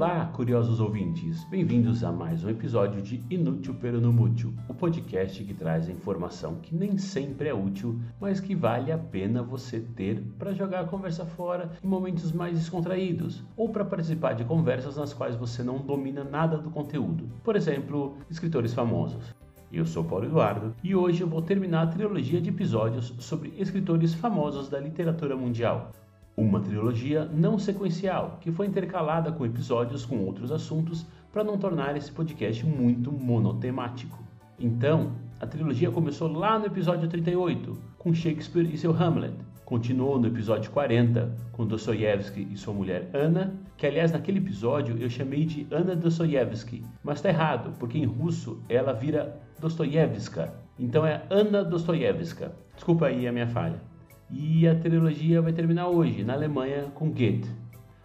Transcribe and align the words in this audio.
Olá, 0.00 0.26
curiosos 0.26 0.78
ouvintes! 0.78 1.42
Bem-vindos 1.50 2.04
a 2.04 2.12
mais 2.12 2.44
um 2.44 2.48
episódio 2.48 3.02
de 3.02 3.20
Inútil 3.28 3.74
Peronomútil, 3.74 4.54
o 4.68 4.72
podcast 4.72 5.42
que 5.42 5.52
traz 5.52 5.88
informação 5.88 6.54
que 6.62 6.72
nem 6.72 6.96
sempre 6.96 7.48
é 7.48 7.52
útil, 7.52 7.98
mas 8.20 8.38
que 8.38 8.54
vale 8.54 8.92
a 8.92 8.96
pena 8.96 9.42
você 9.42 9.80
ter 9.80 10.22
para 10.38 10.54
jogar 10.54 10.82
a 10.82 10.86
conversa 10.86 11.26
fora 11.26 11.72
em 11.82 11.88
momentos 11.88 12.30
mais 12.30 12.56
descontraídos, 12.56 13.42
ou 13.56 13.70
para 13.70 13.84
participar 13.84 14.34
de 14.34 14.44
conversas 14.44 14.96
nas 14.96 15.12
quais 15.12 15.34
você 15.34 15.64
não 15.64 15.78
domina 15.78 16.22
nada 16.22 16.58
do 16.58 16.70
conteúdo. 16.70 17.28
Por 17.42 17.56
exemplo, 17.56 18.18
escritores 18.30 18.72
famosos. 18.72 19.34
Eu 19.72 19.84
sou 19.84 20.04
Paulo 20.04 20.26
Eduardo 20.26 20.76
e 20.80 20.94
hoje 20.94 21.22
eu 21.22 21.28
vou 21.28 21.42
terminar 21.42 21.82
a 21.82 21.86
trilogia 21.88 22.40
de 22.40 22.50
episódios 22.50 23.12
sobre 23.18 23.52
escritores 23.58 24.14
famosos 24.14 24.68
da 24.68 24.78
literatura 24.78 25.36
mundial. 25.36 25.90
Uma 26.38 26.60
trilogia 26.60 27.24
não 27.24 27.58
sequencial, 27.58 28.38
que 28.40 28.52
foi 28.52 28.68
intercalada 28.68 29.32
com 29.32 29.44
episódios 29.44 30.06
com 30.06 30.24
outros 30.24 30.52
assuntos 30.52 31.04
para 31.32 31.42
não 31.42 31.58
tornar 31.58 31.96
esse 31.96 32.12
podcast 32.12 32.64
muito 32.64 33.10
monotemático. 33.10 34.22
Então, 34.56 35.10
a 35.40 35.48
trilogia 35.48 35.90
começou 35.90 36.30
lá 36.32 36.56
no 36.56 36.66
episódio 36.66 37.08
38, 37.08 37.76
com 37.98 38.14
Shakespeare 38.14 38.72
e 38.72 38.78
seu 38.78 38.92
Hamlet. 38.92 39.34
Continuou 39.64 40.16
no 40.16 40.28
episódio 40.28 40.70
40, 40.70 41.36
com 41.50 41.66
Dostoiévski 41.66 42.46
e 42.52 42.56
sua 42.56 42.72
mulher 42.72 43.10
Anna, 43.12 43.58
que 43.76 43.84
aliás 43.84 44.12
naquele 44.12 44.38
episódio 44.38 44.96
eu 44.96 45.10
chamei 45.10 45.44
de 45.44 45.66
Anna 45.72 45.96
Dostoiévski, 45.96 46.84
mas 47.02 47.18
está 47.18 47.30
errado, 47.30 47.76
porque 47.80 47.98
em 47.98 48.04
russo 48.04 48.62
ela 48.68 48.92
vira 48.92 49.42
Dostoiévska, 49.60 50.54
então 50.78 51.04
é 51.04 51.20
Anna 51.30 51.64
Dostoiévska. 51.64 52.52
Desculpa 52.76 53.06
aí 53.06 53.26
a 53.26 53.32
minha 53.32 53.48
falha. 53.48 53.97
E 54.30 54.68
a 54.68 54.74
trilogia 54.74 55.40
vai 55.40 55.54
terminar 55.54 55.88
hoje, 55.88 56.22
na 56.22 56.34
Alemanha, 56.34 56.90
com 56.94 57.08
Goethe. 57.08 57.50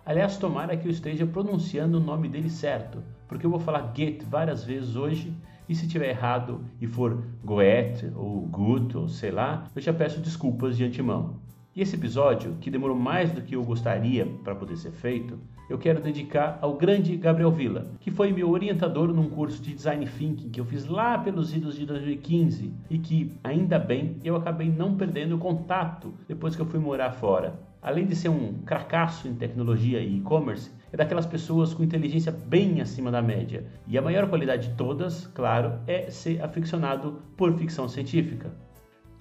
Aliás, 0.06 0.38
tomara 0.38 0.78
que 0.78 0.88
eu 0.88 0.92
esteja 0.92 1.26
pronunciando 1.26 1.98
o 1.98 2.04
nome 2.04 2.30
dele 2.30 2.50
certo, 2.50 3.04
porque 3.28 3.46
eu 3.46 3.50
vou 3.50 3.60
falar 3.60 3.94
Goethe 3.94 4.26
várias 4.26 4.64
vezes 4.64 4.96
hoje, 4.96 5.34
e 5.68 5.76
se 5.76 5.88
tiver 5.88 6.10
errado 6.10 6.62
e 6.80 6.88
for 6.88 7.24
Goethe 7.44 8.12
ou 8.16 8.42
Gut 8.48 8.98
ou 8.98 9.10
sei 9.10 9.32
lá, 9.32 9.68
eu 9.76 9.82
já 9.82 9.94
peço 9.94 10.22
desculpas 10.22 10.78
de 10.78 10.86
antemão. 10.86 11.43
E 11.76 11.82
esse 11.82 11.96
episódio, 11.96 12.56
que 12.62 12.70
demorou 12.70 12.96
mais 12.96 13.32
do 13.32 13.42
que 13.42 13.56
eu 13.56 13.64
gostaria 13.64 14.28
para 14.44 14.54
poder 14.54 14.78
ser 14.78 14.92
feito, 14.92 15.40
eu 15.68 15.76
quero 15.80 16.00
dedicar 16.00 16.60
ao 16.62 16.78
grande 16.78 17.18
Gabriel 17.18 17.50
Villa, 17.50 17.88
que 18.00 18.12
foi 18.12 18.32
meu 18.32 18.52
orientador 18.52 19.12
num 19.12 19.28
curso 19.28 19.60
de 19.60 19.74
Design 19.74 20.06
Thinking 20.06 20.52
que 20.52 20.62
eu 20.62 20.66
fiz 20.66 20.86
lá 20.86 21.18
pelos 21.18 21.52
idos 21.52 21.76
de 21.76 21.88
2015 21.88 22.72
e 22.92 23.00
que, 23.00 23.32
ainda 23.44 23.80
bem, 23.80 24.18
eu 24.24 24.36
acabei 24.36 24.70
não 24.70 24.96
perdendo 24.96 25.36
contato 25.40 26.14
depois 26.28 26.56
que 26.56 26.62
eu 26.62 26.68
fui 26.68 26.80
morar 26.80 27.12
fora. 27.12 27.60
Além 27.82 28.06
de 28.06 28.16
ser 28.16 28.30
um 28.30 28.54
cracaço 28.64 29.28
em 29.28 29.34
tecnologia 29.34 30.00
e 30.00 30.18
e-commerce, 30.18 30.70
é 30.92 30.96
daquelas 30.98 31.26
pessoas 31.26 31.74
com 31.74 31.84
inteligência 31.84 32.32
bem 32.32 32.82
acima 32.82 33.10
da 33.10 33.22
média. 33.22 33.66
E 33.88 33.98
a 33.98 34.02
maior 34.02 34.30
qualidade 34.30 34.70
de 34.70 34.76
todas, 34.76 35.26
claro, 35.26 35.80
é 35.88 36.12
ser 36.12 36.40
aficionado 36.44 37.24
por 37.36 37.52
ficção 37.58 37.90
científica. 37.90 38.52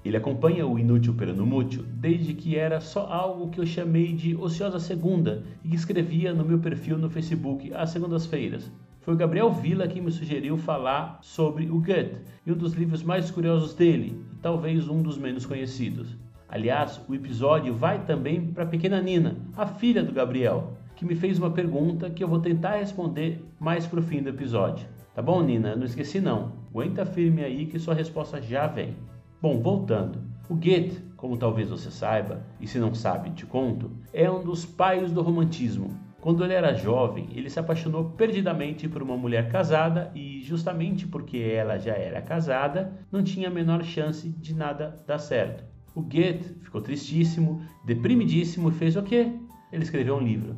Ele 0.05 0.17
acompanha 0.17 0.67
o 0.67 0.79
Inútil 0.79 1.15
Perano 1.15 1.47
Mútil 1.47 1.85
desde 1.95 2.35
que 2.35 2.57
era 2.57 2.81
só 2.81 3.07
algo 3.07 3.51
que 3.51 3.61
eu 3.61 3.67
chamei 3.67 4.13
de 4.13 4.35
Ociosa 4.35 4.81
Segunda 4.81 5.45
e 5.65 5.69
que 5.69 5.77
escrevia 5.77 6.35
no 6.35 6.45
meu 6.45 6.59
perfil 6.59 6.99
no 6.99 7.09
Facebook 7.09 7.73
às 7.73 7.91
segundas-feiras. 7.91 8.71
Foi 9.01 9.15
o 9.15 9.17
Gabriel 9.17 9.51
Villa 9.51 9.87
que 9.87 10.01
me 10.01 10.11
sugeriu 10.11 10.57
falar 10.57 11.19
sobre 11.23 11.69
o 11.69 11.81
Goethe 11.81 12.21
e 12.45 12.53
um 12.53 12.57
dos 12.57 12.73
livros 12.75 13.03
mais 13.03 13.31
curiosos 13.31 13.75
dele, 13.75 14.21
e 14.33 14.37
talvez 14.37 14.89
um 14.89 15.03
dos 15.03 15.19
menos 15.19 15.47
conhecidos. 15.47 16.17
Aliás, 16.49 17.01
o 17.09 17.15
episódio 17.15 17.73
vai 17.73 18.05
também 18.05 18.47
para 18.47 18.65
a 18.65 18.67
pequena 18.67 19.01
Nina, 19.01 19.37
a 19.57 19.67
filha 19.67 20.03
do 20.03 20.13
Gabriel, 20.13 20.75
que 20.95 21.05
me 21.05 21.15
fez 21.15 21.39
uma 21.39 21.51
pergunta 21.51 22.11
que 22.11 22.23
eu 22.23 22.29
vou 22.29 22.41
tentar 22.41 22.77
responder 22.77 23.45
mais 23.59 23.87
pro 23.87 24.03
fim 24.03 24.23
do 24.23 24.29
episódio. 24.29 24.87
Tá 25.15 25.23
bom, 25.23 25.43
Nina? 25.43 25.75
Não 25.75 25.85
esqueci 25.85 26.21
não. 26.21 26.53
Aguenta 26.71 27.05
firme 27.05 27.43
aí 27.43 27.67
que 27.67 27.79
sua 27.79 27.95
resposta 27.95 28.41
já 28.41 28.67
vem. 28.67 28.95
Bom, 29.43 29.59
voltando. 29.59 30.23
O 30.49 30.55
Goethe, 30.55 31.03
como 31.17 31.37
talvez 31.37 31.69
você 31.69 31.91
saiba, 31.91 32.47
e 32.61 32.67
se 32.69 32.79
não 32.79 32.95
sabe, 32.95 33.31
te 33.31 33.45
conto, 33.45 33.91
é 34.13 34.31
um 34.31 34.45
dos 34.45 34.65
pais 34.65 35.11
do 35.11 35.21
romantismo. 35.21 35.99
Quando 36.21 36.45
ele 36.45 36.53
era 36.53 36.73
jovem, 36.73 37.27
ele 37.35 37.51
se 37.51 37.59
apaixonou 37.59 38.11
perdidamente 38.11 38.89
por 38.89 39.03
uma 39.03 39.17
mulher 39.17 39.51
casada 39.51 40.13
e, 40.15 40.41
justamente 40.43 41.09
porque 41.09 41.39
ela 41.39 41.77
já 41.77 41.95
era 41.95 42.23
casada, 42.23 43.05
não 43.11 43.21
tinha 43.21 43.49
a 43.49 43.51
menor 43.51 43.83
chance 43.83 44.29
de 44.29 44.55
nada 44.55 44.97
dar 45.09 45.19
certo. 45.19 45.65
O 45.93 46.03
Goethe 46.03 46.61
ficou 46.61 46.81
tristíssimo, 46.81 47.63
deprimidíssimo 47.85 48.69
e 48.69 48.73
fez 48.73 48.95
o 48.95 49.03
quê? 49.03 49.33
Ele 49.73 49.83
escreveu 49.83 50.15
um 50.15 50.23
livro. 50.23 50.57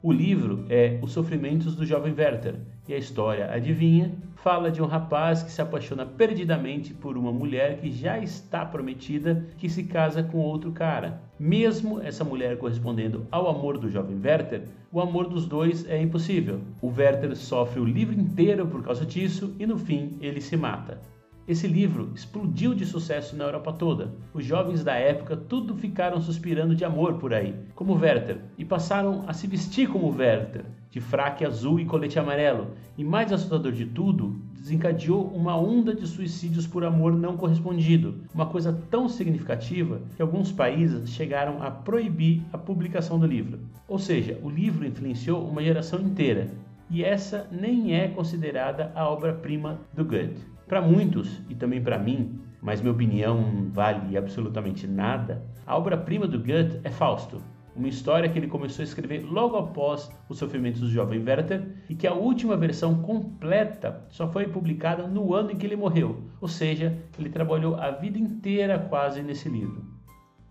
O 0.00 0.12
livro 0.12 0.64
é 0.68 0.96
Os 1.02 1.10
Sofrimentos 1.10 1.74
do 1.74 1.84
Jovem 1.84 2.14
Werther 2.16 2.60
e 2.88 2.94
a 2.94 2.98
história, 2.98 3.50
adivinha, 3.52 4.12
fala 4.36 4.70
de 4.70 4.82
um 4.82 4.86
rapaz 4.86 5.42
que 5.42 5.52
se 5.52 5.62
apaixona 5.62 6.04
perdidamente 6.04 6.92
por 6.92 7.16
uma 7.16 7.30
mulher 7.30 7.78
que 7.78 7.90
já 7.90 8.18
está 8.18 8.66
prometida, 8.66 9.46
que 9.56 9.68
se 9.68 9.84
casa 9.84 10.22
com 10.22 10.38
outro 10.38 10.72
cara. 10.72 11.20
Mesmo 11.38 12.00
essa 12.00 12.24
mulher 12.24 12.58
correspondendo 12.58 13.26
ao 13.30 13.48
amor 13.48 13.78
do 13.78 13.88
jovem 13.88 14.20
Werther, 14.22 14.64
o 14.90 15.00
amor 15.00 15.28
dos 15.28 15.46
dois 15.46 15.88
é 15.88 16.00
impossível. 16.00 16.60
O 16.80 16.88
Werther 16.88 17.36
sofre 17.36 17.78
o 17.80 17.84
livro 17.84 18.14
inteiro 18.14 18.66
por 18.66 18.82
causa 18.82 19.06
disso 19.06 19.54
e 19.60 19.66
no 19.66 19.78
fim 19.78 20.18
ele 20.20 20.40
se 20.40 20.56
mata. 20.56 21.00
Esse 21.46 21.66
livro 21.66 22.10
explodiu 22.14 22.74
de 22.74 22.86
sucesso 22.86 23.36
na 23.36 23.44
Europa 23.44 23.72
toda. 23.72 24.12
Os 24.32 24.44
jovens 24.44 24.82
da 24.82 24.94
época 24.94 25.36
tudo 25.36 25.76
ficaram 25.76 26.20
suspirando 26.20 26.74
de 26.74 26.84
amor 26.84 27.14
por 27.14 27.34
aí, 27.34 27.54
como 27.74 27.94
Werther, 27.94 28.38
e 28.56 28.64
passaram 28.64 29.24
a 29.26 29.32
se 29.32 29.46
vestir 29.46 29.88
como 29.88 30.16
Werther, 30.16 30.64
de 30.92 31.00
fraque 31.00 31.42
azul 31.42 31.80
e 31.80 31.86
colete 31.86 32.18
amarelo. 32.18 32.72
E 32.98 33.02
mais 33.02 33.32
assustador 33.32 33.72
de 33.72 33.86
tudo, 33.86 34.36
desencadeou 34.52 35.26
uma 35.34 35.56
onda 35.56 35.94
de 35.94 36.06
suicídios 36.06 36.66
por 36.66 36.84
amor 36.84 37.14
não 37.16 37.34
correspondido, 37.34 38.16
uma 38.32 38.44
coisa 38.44 38.78
tão 38.90 39.08
significativa 39.08 40.02
que 40.14 40.20
alguns 40.20 40.52
países 40.52 41.08
chegaram 41.08 41.62
a 41.62 41.70
proibir 41.70 42.42
a 42.52 42.58
publicação 42.58 43.18
do 43.18 43.26
livro. 43.26 43.58
Ou 43.88 43.98
seja, 43.98 44.38
o 44.42 44.50
livro 44.50 44.86
influenciou 44.86 45.48
uma 45.48 45.62
geração 45.62 45.98
inteira, 45.98 46.50
e 46.90 47.02
essa 47.02 47.48
nem 47.50 47.94
é 47.96 48.08
considerada 48.08 48.92
a 48.94 49.08
obra-prima 49.08 49.80
do 49.94 50.04
Goethe. 50.04 50.44
Para 50.68 50.82
muitos, 50.82 51.40
e 51.48 51.54
também 51.54 51.82
para 51.82 51.98
mim, 51.98 52.38
mas 52.60 52.82
minha 52.82 52.92
opinião 52.92 53.40
não 53.40 53.70
vale 53.70 54.14
absolutamente 54.14 54.86
nada, 54.86 55.42
a 55.66 55.74
obra-prima 55.74 56.26
do 56.28 56.38
Goethe 56.38 56.80
é 56.84 56.90
Fausto, 56.90 57.40
uma 57.74 57.88
história 57.88 58.28
que 58.28 58.38
ele 58.38 58.46
começou 58.46 58.82
a 58.82 58.86
escrever 58.86 59.24
logo 59.24 59.56
após 59.56 60.10
os 60.28 60.38
sofrimentos 60.38 60.80
do 60.80 60.90
jovem 60.90 61.22
Werther 61.22 61.66
e 61.88 61.94
que 61.94 62.06
a 62.06 62.12
última 62.12 62.56
versão 62.56 63.02
completa 63.02 64.04
só 64.10 64.30
foi 64.30 64.46
publicada 64.48 65.06
no 65.06 65.34
ano 65.34 65.50
em 65.50 65.56
que 65.56 65.66
ele 65.66 65.76
morreu, 65.76 66.24
ou 66.40 66.48
seja, 66.48 66.98
ele 67.18 67.30
trabalhou 67.30 67.76
a 67.76 67.90
vida 67.90 68.18
inteira 68.18 68.78
quase 68.78 69.22
nesse 69.22 69.48
livro. 69.48 69.84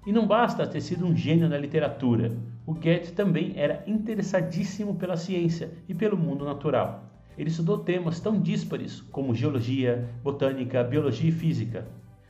E 0.06 0.12
não 0.12 0.26
basta 0.26 0.66
ter 0.66 0.82
sido 0.82 1.06
um 1.06 1.16
gênio 1.16 1.48
na 1.48 1.58
literatura, 1.58 2.32
o 2.66 2.74
Goethe 2.74 3.14
também 3.14 3.54
era 3.56 3.84
interessadíssimo 3.86 4.96
pela 4.96 5.18
ciência 5.18 5.72
e 5.88 5.94
pelo 5.94 6.18
mundo 6.18 6.44
natural. 6.44 7.12
Ele 7.38 7.50
estudou 7.50 7.80
temas 7.80 8.20
tão 8.20 8.40
díspares 8.40 9.02
como 9.12 9.34
geologia, 9.34 10.10
botânica, 10.24 10.84
biologia 10.84 11.30
e 11.30 11.34
física. 11.34 11.88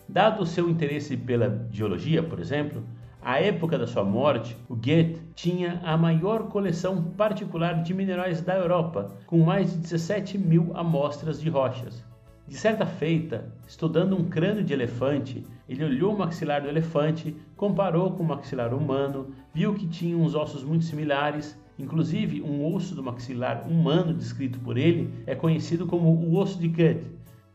Dado 0.08 0.42
o 0.42 0.46
seu 0.46 0.70
interesse 0.70 1.16
pela 1.16 1.68
geologia, 1.72 2.22
por 2.22 2.40
exemplo, 2.40 2.84
à 3.24 3.40
época 3.40 3.78
da 3.78 3.86
sua 3.86 4.04
morte, 4.04 4.58
o 4.68 4.76
Goethe 4.76 5.22
tinha 5.36 5.80
a 5.84 5.96
maior 5.96 6.48
coleção 6.48 7.04
particular 7.18 7.84
de 7.84 7.94
minerais 7.94 8.42
da 8.42 8.56
Europa, 8.56 9.10
com 9.28 9.40
mais 9.40 9.72
de 9.72 9.78
17 9.78 10.38
mil 10.38 10.72
amostras 10.74 11.40
de 11.40 11.50
rochas. 11.50 12.04
De 12.48 12.56
certa 12.56 12.86
feita, 12.86 13.54
estudando 13.68 14.18
um 14.18 14.28
crânio 14.28 14.64
de 14.64 14.74
elefante, 14.74 15.44
ele 15.70 15.86
olhou 15.86 16.16
o 16.16 16.18
maxilar 16.18 16.62
do 16.62 16.68
elefante, 16.68 17.36
comparou 17.56 18.12
com 18.12 18.24
o 18.24 18.28
maxilar 18.28 18.74
humano, 18.74 19.34
viu 19.54 19.74
que 19.76 19.88
tinha 19.88 20.18
uns 20.18 20.36
ossos 20.36 20.64
muito 20.64 20.84
similares 20.84 21.58
Inclusive, 21.82 22.44
um 22.44 22.72
osso 22.76 22.94
do 22.94 23.02
maxilar 23.02 23.68
humano 23.68 24.14
descrito 24.14 24.60
por 24.60 24.78
ele 24.78 25.12
é 25.26 25.34
conhecido 25.34 25.88
como 25.88 26.10
o 26.10 26.38
osso 26.38 26.60
de 26.60 26.68
Goethe, 26.68 27.08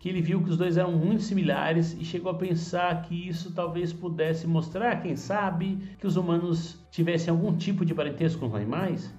que 0.07 0.11
ele 0.11 0.23
viu 0.23 0.41
que 0.41 0.51
os 0.51 0.57
dois 0.57 0.77
eram 0.77 0.93
muito 0.93 1.25
similares 1.25 1.97
e 1.99 2.05
chegou 2.05 2.31
a 2.31 2.35
pensar 2.37 3.03
que 3.03 3.29
isso 3.29 3.53
talvez 3.53 3.93
pudesse 3.93 4.47
mostrar, 4.47 5.03
quem 5.03 5.17
sabe, 5.17 5.81
que 5.99 6.07
os 6.07 6.17
humanos 6.17 6.79
tivessem 6.93 7.29
algum 7.29 7.57
tipo 7.57 7.85
de 7.85 7.93
parentesco 7.93 8.39
com 8.39 8.47
os 8.47 8.55
animais? 8.55 9.13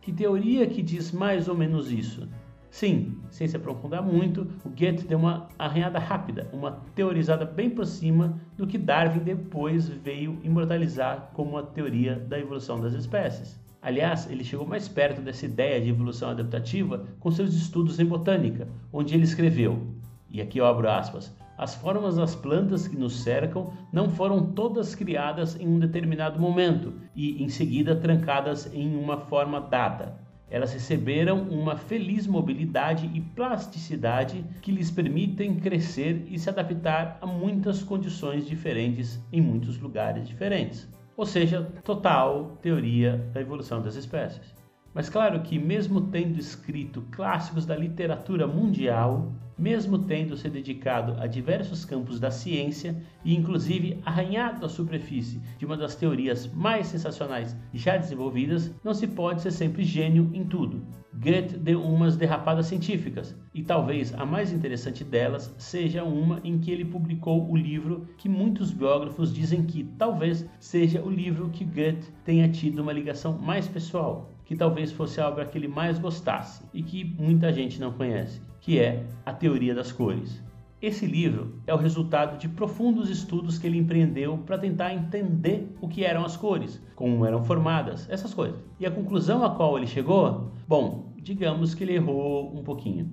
Que 0.00 0.10
teoria 0.10 0.66
que 0.66 0.80
diz 0.80 1.12
mais 1.12 1.46
ou 1.46 1.54
menos 1.54 1.92
isso? 1.92 2.26
Sim, 2.70 3.18
sem 3.30 3.46
se 3.46 3.54
aprofundar 3.54 4.02
muito, 4.02 4.48
o 4.64 4.70
Goethe 4.70 5.06
deu 5.06 5.18
uma 5.18 5.46
arranhada 5.58 5.98
rápida, 5.98 6.48
uma 6.54 6.72
teorizada 6.94 7.44
bem 7.44 7.68
por 7.68 7.84
cima 7.84 8.40
do 8.56 8.66
que 8.66 8.78
Darwin 8.78 9.18
depois 9.18 9.90
veio 9.90 10.38
imortalizar 10.42 11.32
como 11.34 11.58
a 11.58 11.64
teoria 11.64 12.16
da 12.18 12.38
evolução 12.38 12.80
das 12.80 12.94
espécies. 12.94 13.60
Aliás, 13.82 14.26
ele 14.30 14.42
chegou 14.42 14.66
mais 14.66 14.88
perto 14.88 15.20
dessa 15.20 15.44
ideia 15.44 15.78
de 15.82 15.90
evolução 15.90 16.30
adaptativa 16.30 17.04
com 17.18 17.30
seus 17.30 17.52
estudos 17.52 18.00
em 18.00 18.06
botânica, 18.06 18.66
onde 18.90 19.14
ele 19.14 19.24
escreveu, 19.24 20.00
e 20.30 20.40
aqui 20.40 20.58
eu 20.58 20.66
abro 20.66 20.88
aspas, 20.88 21.34
as 21.58 21.74
formas 21.74 22.16
das 22.16 22.34
plantas 22.34 22.88
que 22.88 22.96
nos 22.96 23.20
cercam 23.22 23.72
não 23.92 24.08
foram 24.08 24.52
todas 24.52 24.94
criadas 24.94 25.60
em 25.60 25.68
um 25.68 25.78
determinado 25.78 26.40
momento 26.40 26.94
e, 27.14 27.42
em 27.42 27.50
seguida, 27.50 27.94
trancadas 27.94 28.72
em 28.72 28.96
uma 28.96 29.18
forma 29.18 29.60
dada. 29.60 30.18
Elas 30.48 30.72
receberam 30.72 31.42
uma 31.42 31.76
feliz 31.76 32.26
mobilidade 32.26 33.10
e 33.14 33.20
plasticidade 33.20 34.44
que 34.62 34.72
lhes 34.72 34.90
permitem 34.90 35.56
crescer 35.56 36.26
e 36.28 36.38
se 36.38 36.48
adaptar 36.48 37.18
a 37.20 37.26
muitas 37.26 37.82
condições 37.82 38.46
diferentes 38.46 39.22
em 39.30 39.40
muitos 39.40 39.78
lugares 39.78 40.26
diferentes. 40.26 40.88
Ou 41.16 41.26
seja, 41.26 41.70
total 41.84 42.58
teoria 42.62 43.30
da 43.34 43.40
evolução 43.40 43.82
das 43.82 43.96
espécies. 43.96 44.54
Mas 44.92 45.08
claro 45.08 45.40
que, 45.42 45.58
mesmo 45.58 46.00
tendo 46.00 46.38
escrito 46.38 47.02
clássicos 47.12 47.64
da 47.64 47.76
literatura 47.76 48.46
mundial, 48.46 49.32
mesmo 49.60 49.98
tendo 49.98 50.38
se 50.38 50.48
dedicado 50.48 51.20
a 51.20 51.26
diversos 51.26 51.84
campos 51.84 52.18
da 52.18 52.30
ciência 52.30 52.96
e, 53.22 53.36
inclusive, 53.36 54.00
arranhado 54.06 54.64
a 54.64 54.68
superfície 54.68 55.38
de 55.58 55.66
uma 55.66 55.76
das 55.76 55.94
teorias 55.94 56.46
mais 56.46 56.86
sensacionais 56.86 57.54
já 57.74 57.98
desenvolvidas, 57.98 58.74
não 58.82 58.94
se 58.94 59.06
pode 59.06 59.42
ser 59.42 59.50
sempre 59.50 59.84
gênio 59.84 60.30
em 60.32 60.44
tudo. 60.44 60.80
Goethe 61.12 61.58
deu 61.58 61.82
umas 61.82 62.16
derrapadas 62.16 62.66
científicas, 62.66 63.36
e 63.52 63.62
talvez 63.62 64.14
a 64.14 64.24
mais 64.24 64.52
interessante 64.52 65.04
delas 65.04 65.54
seja 65.58 66.02
uma 66.02 66.40
em 66.42 66.58
que 66.58 66.70
ele 66.70 66.84
publicou 66.84 67.50
o 67.50 67.56
livro 67.56 68.06
que 68.16 68.28
muitos 68.28 68.70
biógrafos 68.70 69.30
dizem 69.30 69.62
que 69.64 69.84
talvez 69.98 70.46
seja 70.58 71.02
o 71.02 71.10
livro 71.10 71.50
que 71.50 71.64
Goethe 71.64 72.10
tenha 72.24 72.48
tido 72.48 72.80
uma 72.80 72.92
ligação 72.92 73.36
mais 73.36 73.68
pessoal, 73.68 74.32
que 74.46 74.56
talvez 74.56 74.90
fosse 74.92 75.20
a 75.20 75.28
obra 75.28 75.44
que 75.44 75.58
ele 75.58 75.68
mais 75.68 75.98
gostasse 75.98 76.64
e 76.72 76.82
que 76.82 77.04
muita 77.18 77.52
gente 77.52 77.78
não 77.78 77.92
conhece, 77.92 78.40
que 78.60 78.78
é 78.78 79.04
A 79.24 79.32
Teoria 79.32 79.74
das 79.74 79.90
Cores. 79.90 80.42
Esse 80.82 81.04
livro 81.06 81.60
é 81.66 81.74
o 81.74 81.78
resultado 81.78 82.38
de 82.38 82.48
profundos 82.48 83.10
estudos 83.10 83.58
que 83.58 83.66
ele 83.66 83.78
empreendeu 83.78 84.38
para 84.38 84.56
tentar 84.56 84.94
entender 84.94 85.74
o 85.80 85.88
que 85.88 86.04
eram 86.04 86.24
as 86.24 86.38
cores, 86.38 86.80
como 86.94 87.26
eram 87.26 87.42
formadas, 87.42 88.08
essas 88.08 88.32
coisas. 88.32 88.58
E 88.78 88.86
a 88.86 88.90
conclusão 88.90 89.44
a 89.44 89.50
qual 89.50 89.76
ele 89.76 89.86
chegou? 89.86 90.52
Bom, 90.66 91.12
digamos 91.18 91.74
que 91.74 91.84
ele 91.84 91.94
errou 91.94 92.56
um 92.56 92.62
pouquinho. 92.62 93.10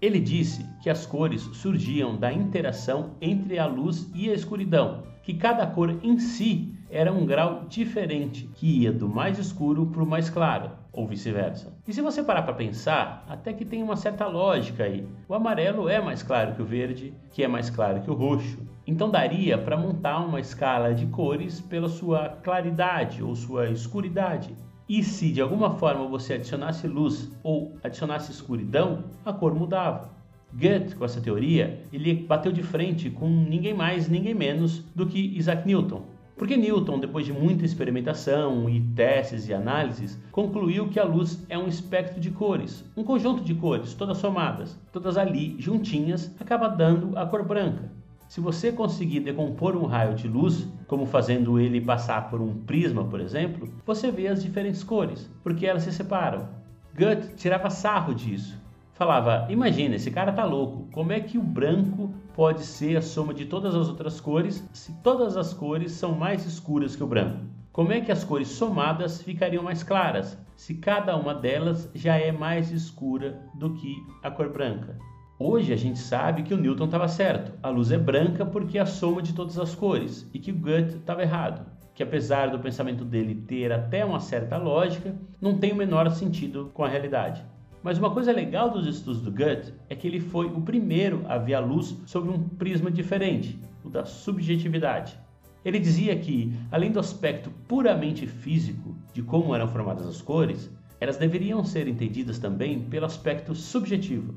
Ele 0.00 0.18
disse 0.18 0.64
que 0.82 0.88
as 0.88 1.04
cores 1.04 1.42
surgiam 1.52 2.16
da 2.16 2.32
interação 2.32 3.10
entre 3.20 3.58
a 3.58 3.66
luz 3.66 4.10
e 4.14 4.30
a 4.30 4.34
escuridão, 4.34 5.02
que 5.22 5.34
cada 5.34 5.66
cor 5.66 5.98
em 6.02 6.18
si 6.18 6.74
era 6.90 7.12
um 7.12 7.26
grau 7.26 7.66
diferente, 7.68 8.48
que 8.54 8.80
ia 8.80 8.92
do 8.92 9.08
mais 9.08 9.38
escuro 9.38 9.84
para 9.86 10.02
o 10.02 10.06
mais 10.06 10.30
claro, 10.30 10.70
ou 10.92 11.06
vice-versa. 11.06 11.72
E 11.86 11.92
se 11.92 12.00
você 12.00 12.22
parar 12.22 12.42
para 12.42 12.54
pensar, 12.54 13.24
até 13.28 13.52
que 13.52 13.64
tem 13.64 13.82
uma 13.82 13.96
certa 13.96 14.26
lógica 14.26 14.84
aí. 14.84 15.06
O 15.28 15.34
amarelo 15.34 15.88
é 15.88 16.00
mais 16.00 16.22
claro 16.22 16.54
que 16.54 16.62
o 16.62 16.64
verde, 16.64 17.14
que 17.30 17.42
é 17.42 17.48
mais 17.48 17.70
claro 17.70 18.00
que 18.00 18.10
o 18.10 18.14
roxo. 18.14 18.58
Então 18.86 19.10
daria 19.10 19.56
para 19.56 19.76
montar 19.76 20.20
uma 20.20 20.40
escala 20.40 20.92
de 20.92 21.06
cores 21.06 21.60
pela 21.60 21.88
sua 21.88 22.28
claridade 22.42 23.22
ou 23.22 23.34
sua 23.36 23.70
escuridade. 23.70 24.54
E 24.88 25.04
se 25.04 25.30
de 25.30 25.40
alguma 25.40 25.70
forma 25.70 26.08
você 26.08 26.34
adicionasse 26.34 26.88
luz 26.88 27.30
ou 27.44 27.76
adicionasse 27.82 28.32
escuridão, 28.32 29.04
a 29.24 29.32
cor 29.32 29.54
mudava. 29.54 30.10
Goethe, 30.52 30.96
com 30.96 31.04
essa 31.04 31.20
teoria, 31.20 31.80
ele 31.92 32.12
bateu 32.12 32.50
de 32.50 32.62
frente 32.62 33.08
com 33.08 33.28
ninguém 33.28 33.72
mais, 33.72 34.08
ninguém 34.08 34.34
menos 34.34 34.80
do 34.96 35.06
que 35.06 35.36
Isaac 35.36 35.64
Newton. 35.64 36.02
Porque 36.40 36.56
Newton, 36.56 36.98
depois 36.98 37.26
de 37.26 37.34
muita 37.34 37.66
experimentação 37.66 38.66
e 38.66 38.80
testes 38.80 39.46
e 39.46 39.52
análises, 39.52 40.18
concluiu 40.32 40.88
que 40.88 40.98
a 40.98 41.04
luz 41.04 41.44
é 41.50 41.58
um 41.58 41.68
espectro 41.68 42.18
de 42.18 42.30
cores, 42.30 42.82
um 42.96 43.04
conjunto 43.04 43.44
de 43.44 43.54
cores, 43.54 43.92
todas 43.92 44.16
somadas, 44.16 44.80
todas 44.90 45.18
ali 45.18 45.54
juntinhas, 45.58 46.34
acaba 46.40 46.66
dando 46.66 47.14
a 47.18 47.26
cor 47.26 47.44
branca. 47.44 47.92
Se 48.26 48.40
você 48.40 48.72
conseguir 48.72 49.20
decompor 49.20 49.76
um 49.76 49.84
raio 49.84 50.14
de 50.14 50.26
luz, 50.26 50.66
como 50.86 51.04
fazendo 51.04 51.60
ele 51.60 51.78
passar 51.78 52.30
por 52.30 52.40
um 52.40 52.54
prisma, 52.54 53.04
por 53.04 53.20
exemplo, 53.20 53.68
você 53.84 54.10
vê 54.10 54.26
as 54.28 54.42
diferentes 54.42 54.82
cores, 54.82 55.30
porque 55.42 55.66
elas 55.66 55.82
se 55.82 55.92
separam. 55.92 56.48
Goethe 56.96 57.34
tirava 57.34 57.68
sarro 57.68 58.14
disso 58.14 58.59
falava: 59.00 59.46
Imagina, 59.48 59.94
esse 59.96 60.10
cara 60.10 60.30
tá 60.30 60.44
louco. 60.44 60.86
Como 60.92 61.10
é 61.10 61.20
que 61.20 61.38
o 61.38 61.42
branco 61.42 62.12
pode 62.34 62.60
ser 62.60 62.98
a 62.98 63.02
soma 63.02 63.32
de 63.32 63.46
todas 63.46 63.74
as 63.74 63.88
outras 63.88 64.20
cores 64.20 64.62
se 64.74 64.92
todas 65.02 65.38
as 65.38 65.54
cores 65.54 65.92
são 65.92 66.14
mais 66.14 66.44
escuras 66.44 66.94
que 66.94 67.02
o 67.02 67.06
branco? 67.06 67.46
Como 67.72 67.94
é 67.94 68.02
que 68.02 68.12
as 68.12 68.22
cores 68.22 68.48
somadas 68.48 69.22
ficariam 69.22 69.64
mais 69.64 69.82
claras 69.82 70.36
se 70.54 70.74
cada 70.74 71.16
uma 71.16 71.34
delas 71.34 71.90
já 71.94 72.18
é 72.18 72.30
mais 72.30 72.70
escura 72.70 73.40
do 73.54 73.72
que 73.72 73.96
a 74.22 74.30
cor 74.30 74.50
branca? 74.50 74.98
Hoje 75.38 75.72
a 75.72 75.76
gente 75.76 75.98
sabe 75.98 76.42
que 76.42 76.52
o 76.52 76.58
Newton 76.58 76.84
estava 76.84 77.08
certo. 77.08 77.52
A 77.62 77.70
luz 77.70 77.90
é 77.90 77.96
branca 77.96 78.44
porque 78.44 78.76
é 78.76 78.82
a 78.82 78.86
soma 78.86 79.22
de 79.22 79.32
todas 79.32 79.58
as 79.58 79.74
cores 79.74 80.28
e 80.34 80.38
que 80.38 80.52
o 80.52 80.58
Goethe 80.58 80.96
estava 80.96 81.22
errado. 81.22 81.64
Que 81.94 82.02
apesar 82.02 82.50
do 82.50 82.58
pensamento 82.58 83.02
dele 83.02 83.34
ter 83.34 83.72
até 83.72 84.04
uma 84.04 84.20
certa 84.20 84.58
lógica, 84.58 85.14
não 85.40 85.56
tem 85.56 85.72
o 85.72 85.76
menor 85.76 86.10
sentido 86.10 86.70
com 86.74 86.84
a 86.84 86.88
realidade. 86.88 87.42
Mas 87.82 87.98
uma 87.98 88.10
coisa 88.10 88.30
legal 88.30 88.70
dos 88.70 88.86
estudos 88.86 89.22
do 89.22 89.30
Goethe 89.30 89.72
é 89.88 89.94
que 89.94 90.06
ele 90.06 90.20
foi 90.20 90.46
o 90.46 90.60
primeiro 90.60 91.24
a 91.26 91.38
ver 91.38 91.54
a 91.54 91.60
luz 91.60 91.96
sobre 92.04 92.30
um 92.30 92.48
prisma 92.48 92.90
diferente, 92.90 93.58
o 93.82 93.88
da 93.88 94.04
subjetividade. 94.04 95.18
Ele 95.64 95.78
dizia 95.78 96.14
que, 96.18 96.52
além 96.70 96.92
do 96.92 97.00
aspecto 97.00 97.50
puramente 97.66 98.26
físico 98.26 98.94
de 99.14 99.22
como 99.22 99.54
eram 99.54 99.66
formadas 99.66 100.06
as 100.06 100.20
cores, 100.20 100.70
elas 101.00 101.16
deveriam 101.16 101.64
ser 101.64 101.88
entendidas 101.88 102.38
também 102.38 102.80
pelo 102.80 103.06
aspecto 103.06 103.54
subjetivo. 103.54 104.34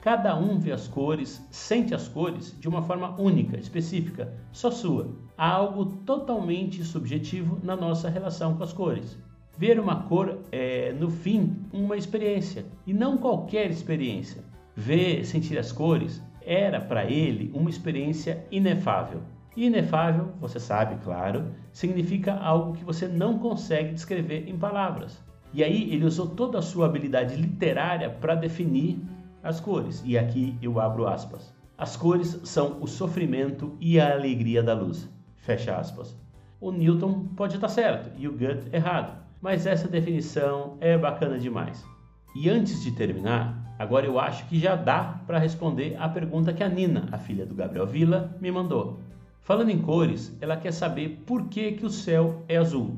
Cada 0.00 0.34
um 0.34 0.58
vê 0.58 0.72
as 0.72 0.88
cores, 0.88 1.46
sente 1.50 1.94
as 1.94 2.08
cores 2.08 2.58
de 2.58 2.66
uma 2.66 2.80
forma 2.80 3.20
única, 3.20 3.58
específica, 3.58 4.34
só 4.50 4.70
sua. 4.70 5.14
Há 5.36 5.50
algo 5.50 5.84
totalmente 6.06 6.82
subjetivo 6.82 7.58
na 7.62 7.76
nossa 7.76 8.08
relação 8.08 8.56
com 8.56 8.62
as 8.62 8.72
cores. 8.72 9.18
Ver 9.60 9.78
uma 9.78 10.04
cor 10.04 10.38
é, 10.50 10.90
no 10.98 11.10
fim, 11.10 11.54
uma 11.70 11.94
experiência 11.94 12.64
e 12.86 12.94
não 12.94 13.18
qualquer 13.18 13.70
experiência. 13.70 14.42
Ver, 14.74 15.22
sentir 15.22 15.58
as 15.58 15.70
cores 15.70 16.22
era 16.40 16.80
para 16.80 17.04
ele 17.04 17.50
uma 17.52 17.68
experiência 17.68 18.42
inefável. 18.50 19.20
Inefável, 19.54 20.32
você 20.40 20.58
sabe, 20.58 20.96
claro, 21.04 21.52
significa 21.74 22.36
algo 22.36 22.72
que 22.72 22.82
você 22.82 23.06
não 23.06 23.38
consegue 23.38 23.92
descrever 23.92 24.48
em 24.48 24.56
palavras. 24.56 25.22
E 25.52 25.62
aí 25.62 25.92
ele 25.92 26.06
usou 26.06 26.28
toda 26.28 26.58
a 26.58 26.62
sua 26.62 26.86
habilidade 26.86 27.36
literária 27.36 28.08
para 28.08 28.34
definir 28.34 28.98
as 29.42 29.60
cores. 29.60 30.02
E 30.06 30.16
aqui 30.16 30.56
eu 30.62 30.80
abro 30.80 31.06
aspas. 31.06 31.54
As 31.76 31.98
cores 31.98 32.40
são 32.44 32.78
o 32.80 32.86
sofrimento 32.86 33.76
e 33.78 34.00
a 34.00 34.14
alegria 34.14 34.62
da 34.62 34.72
luz. 34.72 35.06
Fecha 35.36 35.76
aspas. 35.76 36.16
O 36.58 36.72
Newton 36.72 37.26
pode 37.36 37.56
estar 37.56 37.68
certo 37.68 38.10
e 38.16 38.26
o 38.26 38.32
Goethe 38.32 38.74
errado 38.74 39.28
mas 39.40 39.66
essa 39.66 39.88
definição 39.88 40.76
é 40.80 40.96
bacana 40.96 41.38
demais. 41.38 41.84
E 42.34 42.48
antes 42.48 42.82
de 42.82 42.92
terminar, 42.92 43.74
agora 43.78 44.06
eu 44.06 44.18
acho 44.18 44.46
que 44.46 44.58
já 44.58 44.76
dá 44.76 45.20
para 45.26 45.38
responder 45.38 45.96
a 45.98 46.08
pergunta 46.08 46.52
que 46.52 46.62
a 46.62 46.68
Nina, 46.68 47.08
a 47.10 47.18
filha 47.18 47.46
do 47.46 47.54
Gabriel 47.54 47.86
Villa, 47.86 48.36
me 48.40 48.50
mandou. 48.50 49.00
Falando 49.40 49.70
em 49.70 49.80
cores, 49.80 50.36
ela 50.40 50.56
quer 50.56 50.72
saber 50.72 51.22
por 51.26 51.48
que, 51.48 51.72
que 51.72 51.86
o 51.86 51.90
céu 51.90 52.44
é 52.46 52.56
azul. 52.56 52.96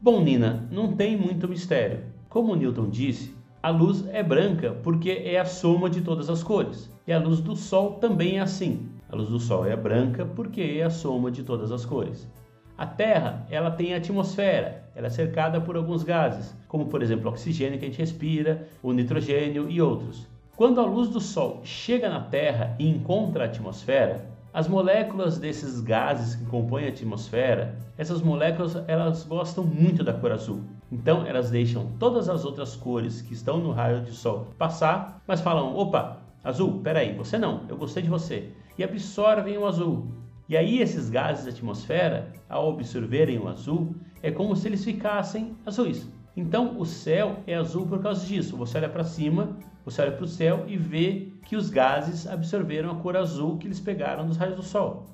Bom, 0.00 0.22
Nina, 0.22 0.68
não 0.70 0.96
tem 0.96 1.16
muito 1.16 1.46
mistério. 1.48 2.00
Como 2.28 2.56
Newton 2.56 2.88
disse, 2.88 3.34
a 3.62 3.70
luz 3.70 4.06
é 4.08 4.22
branca 4.22 4.72
porque 4.82 5.10
é 5.10 5.38
a 5.38 5.44
soma 5.44 5.88
de 5.88 6.00
todas 6.00 6.28
as 6.28 6.42
cores. 6.42 6.90
E 7.06 7.12
a 7.12 7.18
luz 7.18 7.40
do 7.40 7.54
Sol 7.54 7.94
também 7.94 8.38
é 8.38 8.40
assim. 8.40 8.88
A 9.08 9.16
luz 9.16 9.28
do 9.28 9.38
Sol 9.38 9.64
é 9.64 9.76
branca 9.76 10.26
porque 10.26 10.60
é 10.60 10.82
a 10.82 10.90
soma 10.90 11.30
de 11.30 11.42
todas 11.42 11.70
as 11.70 11.84
cores. 11.84 12.28
A 12.76 12.86
Terra, 12.86 13.46
ela 13.50 13.70
tem 13.70 13.94
atmosfera, 13.94 14.84
ela 14.96 15.06
é 15.06 15.10
cercada 15.10 15.60
por 15.60 15.76
alguns 15.76 16.02
gases, 16.02 16.52
como 16.66 16.86
por 16.86 17.02
exemplo 17.02 17.26
o 17.26 17.32
oxigênio 17.32 17.78
que 17.78 17.84
a 17.84 17.88
gente 17.88 18.00
respira, 18.00 18.66
o 18.82 18.92
nitrogênio 18.92 19.70
e 19.70 19.80
outros. 19.80 20.26
Quando 20.56 20.80
a 20.80 20.84
luz 20.84 21.08
do 21.08 21.20
Sol 21.20 21.60
chega 21.62 22.08
na 22.08 22.20
Terra 22.20 22.74
e 22.78 22.88
encontra 22.88 23.44
a 23.44 23.46
atmosfera, 23.46 24.28
as 24.52 24.66
moléculas 24.66 25.38
desses 25.38 25.80
gases 25.80 26.34
que 26.34 26.46
compõem 26.46 26.86
a 26.86 26.88
atmosfera, 26.88 27.76
essas 27.96 28.22
moléculas 28.22 28.76
elas 28.88 29.24
gostam 29.24 29.64
muito 29.64 30.02
da 30.02 30.12
cor 30.12 30.32
azul. 30.32 30.62
Então 30.90 31.26
elas 31.26 31.50
deixam 31.50 31.92
todas 31.98 32.28
as 32.28 32.44
outras 32.44 32.74
cores 32.74 33.20
que 33.22 33.34
estão 33.34 33.58
no 33.58 33.70
raio 33.70 34.02
de 34.02 34.12
sol 34.12 34.48
passar, 34.58 35.20
mas 35.26 35.40
falam: 35.40 35.76
opa, 35.76 36.18
azul, 36.42 36.80
peraí, 36.82 37.14
você 37.14 37.38
não, 37.38 37.62
eu 37.68 37.76
gostei 37.76 38.02
de 38.02 38.10
você. 38.10 38.50
E 38.76 38.82
absorvem 38.82 39.58
o 39.58 39.66
azul. 39.66 40.23
E 40.48 40.56
aí 40.56 40.80
esses 40.80 41.08
gases 41.08 41.44
da 41.44 41.50
atmosfera, 41.50 42.32
ao 42.48 42.70
absorverem 42.70 43.38
o 43.38 43.48
azul, 43.48 43.94
é 44.22 44.30
como 44.30 44.54
se 44.54 44.68
eles 44.68 44.84
ficassem 44.84 45.56
azuis. 45.64 46.08
Então 46.36 46.78
o 46.78 46.84
céu 46.84 47.38
é 47.46 47.54
azul 47.54 47.86
por 47.86 48.02
causa 48.02 48.26
disso. 48.26 48.56
Você 48.56 48.78
olha 48.78 48.88
para 48.88 49.04
cima, 49.04 49.56
Você 49.84 50.00
olha 50.00 50.12
para 50.12 50.24
o 50.24 50.28
céu 50.28 50.64
e 50.66 50.78
vê 50.78 51.32
que 51.44 51.56
os 51.56 51.68
gases 51.68 52.26
absorveram 52.26 52.90
a 52.90 52.94
cor 52.94 53.16
azul 53.16 53.58
que 53.58 53.66
eles 53.66 53.80
pegaram 53.80 54.26
dos 54.26 54.38
raios 54.38 54.56
do 54.56 54.62
Sol. 54.62 55.04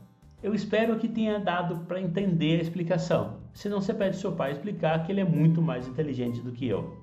Eu 0.43 0.55
espero 0.55 0.97
que 0.97 1.09
tenha 1.09 1.41
dado 1.41 1.85
para 1.87 2.01
entender 2.01 2.61
a 2.61 2.63
explicação. 2.63 3.41
Se 3.53 3.69
não, 3.69 3.81
você 3.81 3.93
pede 3.93 4.17
seu 4.17 4.33
pai 4.33 4.53
explicar 4.53 5.05
que 5.05 5.11
ele 5.11 5.21
é 5.21 5.25
muito 5.25 5.61
mais 5.61 5.89
inteligente 5.89 6.41
do 6.41 6.53
que 6.53 6.69
eu. 6.69 6.97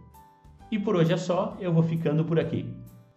E 0.71 0.79
por 0.79 0.95
hoje 0.95 1.13
é 1.13 1.17
só, 1.17 1.55
eu 1.59 1.73
vou 1.73 1.83
ficando 1.83 2.23
por 2.23 2.39
aqui. 2.39 2.65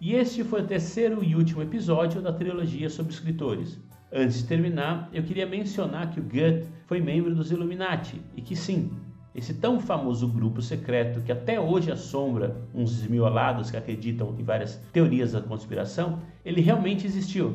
E 0.00 0.14
este 0.14 0.44
foi 0.44 0.62
o 0.62 0.66
terceiro 0.66 1.24
e 1.24 1.34
último 1.34 1.60
episódio 1.60 2.22
da 2.22 2.32
trilogia 2.32 2.88
sobre 2.88 3.12
escritores. 3.12 3.81
Antes 4.14 4.42
de 4.42 4.44
terminar, 4.44 5.08
eu 5.10 5.22
queria 5.22 5.46
mencionar 5.46 6.10
que 6.10 6.20
o 6.20 6.22
Goethe 6.22 6.68
foi 6.86 7.00
membro 7.00 7.34
dos 7.34 7.50
Illuminati 7.50 8.20
e 8.36 8.42
que 8.42 8.54
sim, 8.54 8.90
esse 9.34 9.54
tão 9.54 9.80
famoso 9.80 10.28
grupo 10.28 10.60
secreto 10.60 11.22
que 11.22 11.32
até 11.32 11.58
hoje 11.58 11.90
assombra 11.90 12.54
uns 12.74 12.94
desmiolados 12.94 13.70
que 13.70 13.76
acreditam 13.78 14.36
em 14.38 14.42
várias 14.44 14.76
teorias 14.92 15.32
da 15.32 15.40
conspiração, 15.40 16.18
ele 16.44 16.60
realmente 16.60 17.06
existiu. 17.06 17.54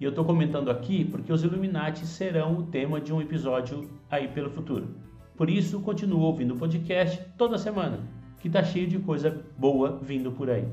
E 0.00 0.04
eu 0.04 0.10
estou 0.10 0.24
comentando 0.24 0.72
aqui 0.72 1.04
porque 1.04 1.32
os 1.32 1.44
Illuminati 1.44 2.04
serão 2.04 2.58
o 2.58 2.62
tema 2.64 3.00
de 3.00 3.12
um 3.12 3.22
episódio 3.22 3.88
aí 4.10 4.26
pelo 4.26 4.50
futuro. 4.50 4.88
Por 5.36 5.48
isso, 5.48 5.80
continuo 5.80 6.22
ouvindo 6.22 6.54
o 6.54 6.58
podcast 6.58 7.22
toda 7.38 7.56
semana, 7.56 8.00
que 8.40 8.48
está 8.48 8.64
cheio 8.64 8.88
de 8.88 8.98
coisa 8.98 9.44
boa 9.56 10.00
vindo 10.02 10.32
por 10.32 10.50
aí. 10.50 10.66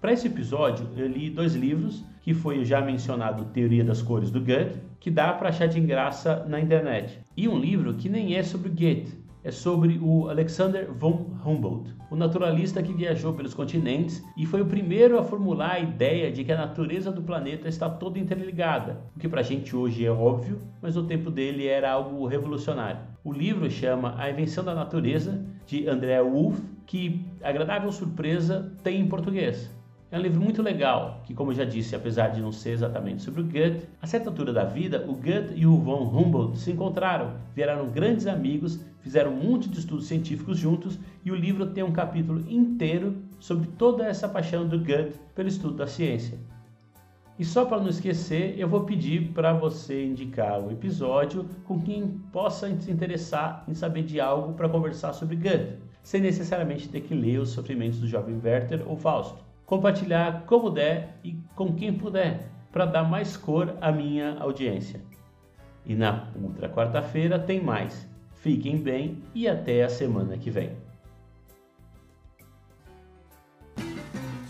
Para 0.00 0.14
esse 0.14 0.28
episódio, 0.28 0.88
eu 0.96 1.06
li 1.06 1.28
dois 1.28 1.54
livros, 1.54 2.02
que 2.22 2.32
foi 2.32 2.58
o 2.58 2.64
já 2.64 2.80
mencionado 2.80 3.44
Teoria 3.52 3.84
das 3.84 4.00
Cores 4.00 4.30
do 4.30 4.40
Goethe, 4.40 4.80
que 4.98 5.10
dá 5.10 5.30
para 5.34 5.50
achar 5.50 5.66
de 5.66 5.78
graça 5.78 6.42
na 6.48 6.58
internet, 6.58 7.20
e 7.36 7.46
um 7.46 7.58
livro 7.58 7.92
que 7.92 8.08
nem 8.08 8.34
é 8.34 8.42
sobre 8.42 8.70
Goethe, 8.70 9.18
é 9.44 9.50
sobre 9.50 9.98
o 10.02 10.30
Alexander 10.30 10.90
von 10.90 11.26
Humboldt, 11.44 11.94
o 12.10 12.16
naturalista 12.16 12.82
que 12.82 12.94
viajou 12.94 13.34
pelos 13.34 13.52
continentes 13.52 14.24
e 14.38 14.46
foi 14.46 14.62
o 14.62 14.66
primeiro 14.66 15.18
a 15.18 15.22
formular 15.22 15.72
a 15.72 15.80
ideia 15.80 16.32
de 16.32 16.44
que 16.44 16.52
a 16.52 16.56
natureza 16.56 17.12
do 17.12 17.20
planeta 17.20 17.68
está 17.68 17.90
toda 17.90 18.18
interligada, 18.18 19.02
o 19.14 19.20
que 19.20 19.28
para 19.28 19.40
a 19.40 19.44
gente 19.44 19.76
hoje 19.76 20.06
é 20.06 20.10
óbvio, 20.10 20.60
mas 20.80 20.96
no 20.96 21.04
tempo 21.04 21.30
dele 21.30 21.66
era 21.66 21.92
algo 21.92 22.26
revolucionário. 22.26 23.02
O 23.22 23.34
livro 23.34 23.70
chama 23.70 24.14
A 24.16 24.30
Invenção 24.30 24.64
da 24.64 24.74
Natureza, 24.74 25.44
de 25.66 25.86
Andrea 25.86 26.24
Wolff, 26.24 26.58
que, 26.86 27.22
agradável 27.42 27.92
surpresa, 27.92 28.74
tem 28.82 28.98
em 28.98 29.06
português. 29.06 29.70
É 30.12 30.18
um 30.18 30.22
livro 30.22 30.40
muito 30.40 30.60
legal, 30.60 31.22
que 31.24 31.32
como 31.32 31.52
eu 31.52 31.54
já 31.54 31.64
disse, 31.64 31.94
apesar 31.94 32.30
de 32.30 32.40
não 32.40 32.50
ser 32.50 32.70
exatamente 32.70 33.22
sobre 33.22 33.42
o 33.42 33.44
Goethe, 33.44 33.86
a 34.02 34.08
certa 34.08 34.28
altura 34.28 34.52
da 34.52 34.64
vida, 34.64 35.04
o 35.06 35.14
Goethe 35.14 35.54
e 35.54 35.64
o 35.64 35.76
von 35.76 36.02
Humboldt 36.02 36.58
se 36.58 36.72
encontraram, 36.72 37.34
viraram 37.54 37.86
grandes 37.86 38.26
amigos, 38.26 38.84
fizeram 38.98 39.30
um 39.30 39.36
monte 39.36 39.68
de 39.68 39.78
estudos 39.78 40.08
científicos 40.08 40.58
juntos 40.58 40.98
e 41.24 41.30
o 41.30 41.36
livro 41.36 41.64
tem 41.66 41.84
um 41.84 41.92
capítulo 41.92 42.40
inteiro 42.50 43.22
sobre 43.38 43.68
toda 43.78 44.04
essa 44.04 44.28
paixão 44.28 44.66
do 44.66 44.80
Goethe 44.80 45.16
pelo 45.32 45.48
estudo 45.48 45.76
da 45.76 45.86
ciência. 45.86 46.36
E 47.38 47.44
só 47.44 47.64
para 47.64 47.78
não 47.78 47.88
esquecer, 47.88 48.58
eu 48.58 48.66
vou 48.66 48.82
pedir 48.82 49.28
para 49.32 49.52
você 49.52 50.04
indicar 50.04 50.60
o 50.60 50.72
episódio 50.72 51.46
com 51.64 51.80
quem 51.80 52.20
possa 52.32 52.68
se 52.80 52.90
interessar 52.90 53.64
em 53.68 53.74
saber 53.74 54.02
de 54.02 54.20
algo 54.20 54.54
para 54.54 54.68
conversar 54.68 55.12
sobre 55.12 55.36
Goethe, 55.36 55.78
sem 56.02 56.20
necessariamente 56.20 56.88
ter 56.88 57.02
que 57.02 57.14
ler 57.14 57.38
os 57.38 57.50
sofrimentos 57.50 58.00
do 58.00 58.08
jovem 58.08 58.40
Werther 58.42 58.82
ou 58.88 58.96
Fausto 58.96 59.49
compartilhar 59.70 60.46
como 60.46 60.68
der 60.68 61.20
e 61.22 61.38
com 61.54 61.72
quem 61.72 61.96
puder, 61.96 62.50
para 62.72 62.84
dar 62.84 63.04
mais 63.04 63.36
cor 63.36 63.76
à 63.80 63.92
minha 63.92 64.36
audiência. 64.40 65.00
E 65.86 65.94
na 65.94 66.28
outra 66.42 66.68
quarta-feira 66.68 67.38
tem 67.38 67.62
mais. 67.62 68.08
Fiquem 68.34 68.76
bem 68.78 69.22
e 69.32 69.46
até 69.46 69.84
a 69.84 69.88
semana 69.88 70.36
que 70.36 70.50
vem. 70.50 70.72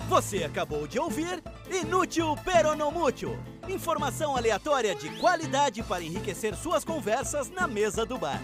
Você 0.08 0.42
acabou 0.42 0.86
de 0.86 0.98
ouvir 0.98 1.42
Inútil 1.70 2.34
Peronomútil. 2.42 3.38
Informação 3.68 4.34
aleatória 4.38 4.94
de 4.94 5.10
qualidade 5.18 5.82
para 5.82 6.02
enriquecer 6.02 6.54
suas 6.54 6.82
conversas 6.82 7.50
na 7.50 7.66
mesa 7.66 8.06
do 8.06 8.16
bar. 8.16 8.40